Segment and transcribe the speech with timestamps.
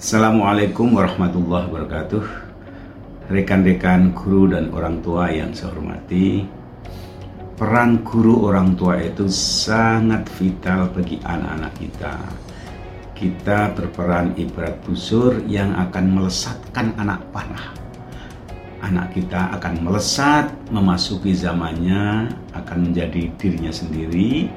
[0.00, 2.24] Assalamualaikum warahmatullahi wabarakatuh.
[3.28, 6.48] Rekan-rekan guru dan orang tua yang saya hormati
[7.60, 12.16] Peran guru orang tua itu sangat vital bagi anak-anak kita.
[13.12, 17.76] Kita berperan ibarat busur yang akan melesatkan anak panah.
[18.80, 24.48] Anak kita akan melesat, memasuki zamannya, akan menjadi dirinya sendiri.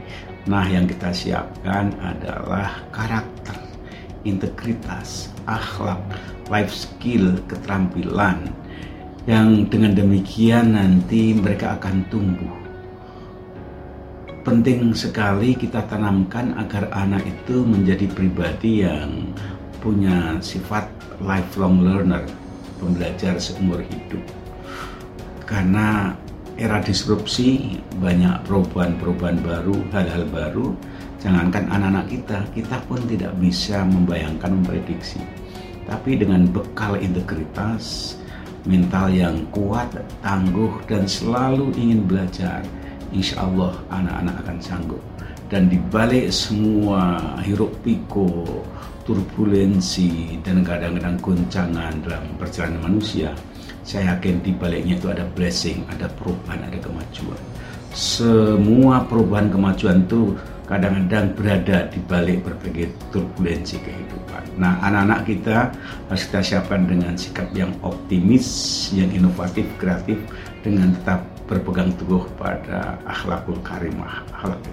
[0.48, 3.43] Nah yang kita siapkan adalah karakter
[4.24, 6.00] integritas, akhlak,
[6.52, 8.52] life skill, keterampilan
[9.24, 12.56] yang dengan demikian nanti mereka akan tumbuh.
[14.44, 19.32] Penting sekali kita tanamkan agar anak itu menjadi pribadi yang
[19.80, 20.92] punya sifat
[21.24, 22.28] lifelong learner,
[22.76, 24.20] pembelajar seumur hidup.
[25.48, 26.12] Karena
[26.60, 30.74] era disrupsi, banyak perubahan-perubahan baru, hal-hal baru,
[31.24, 35.24] Jangankan anak-anak kita, kita pun tidak bisa membayangkan, memprediksi.
[35.88, 38.20] Tapi dengan bekal integritas,
[38.68, 39.88] mental yang kuat,
[40.20, 42.60] tangguh, dan selalu ingin belajar,
[43.16, 45.04] insya Allah anak-anak akan sanggup.
[45.54, 48.66] Dan dibalik semua hiruk pikuk,
[49.06, 53.38] turbulensi, dan kadang-kadang goncangan dalam perjalanan manusia,
[53.86, 57.38] saya yakin di baliknya itu ada blessing, ada perubahan, ada kemajuan.
[57.94, 60.34] Semua perubahan kemajuan itu
[60.66, 64.58] kadang-kadang berada di balik berbagai turbulensi kehidupan.
[64.58, 65.70] Nah, anak-anak kita
[66.10, 70.18] harus kita siapkan dengan sikap yang optimis, yang inovatif, kreatif,
[70.66, 74.73] dengan tetap berpegang teguh pada akhlakul karimah, akhlak.